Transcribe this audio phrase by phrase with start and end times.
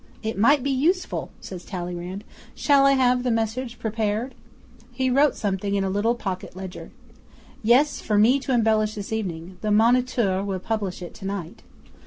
[0.23, 2.23] '"It might be useful," says Talleyrand.
[2.55, 4.33] "Shall I have the message prepared?"
[4.91, 6.89] He wrote something in a little pocket ledger.
[7.61, 9.59] '"Yes for me to embellish this evening.
[9.61, 11.61] The MONITEUR will publish it tonight."